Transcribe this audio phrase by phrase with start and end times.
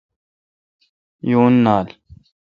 [1.29, 1.87] یون نالان۔